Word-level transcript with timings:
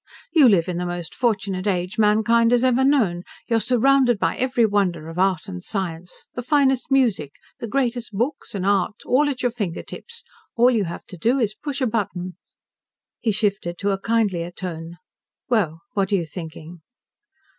"You 0.33 0.49
live 0.49 0.67
in 0.67 0.77
the 0.77 0.85
most 0.87 1.13
fortunate 1.13 1.67
age 1.67 1.99
mankind 1.99 2.51
has 2.53 2.63
ever 2.63 2.83
known. 2.83 3.21
You 3.47 3.57
are 3.57 3.59
surrounded 3.59 4.17
by 4.17 4.35
every 4.35 4.65
wonder 4.65 5.09
of 5.09 5.19
art 5.19 5.47
and 5.47 5.61
science. 5.63 6.25
The 6.33 6.41
finest 6.41 6.89
music, 6.89 7.33
the 7.59 7.67
greatest 7.67 8.11
books 8.11 8.55
and 8.55 8.65
art, 8.65 8.95
all 9.05 9.29
at 9.29 9.43
your 9.43 9.51
fingertips. 9.51 10.23
All 10.55 10.71
you 10.71 10.85
have 10.85 11.05
to 11.05 11.17
do 11.17 11.37
is 11.37 11.53
push 11.53 11.81
a 11.81 11.85
button." 11.85 12.35
He 13.19 13.29
shifted 13.31 13.77
to 13.77 13.91
a 13.91 14.01
kindlier 14.01 14.49
tone. 14.49 14.97
"Well, 15.49 15.81
what 15.93 16.11
are 16.11 16.15
you 16.15 16.25
thinking?" 16.25 16.81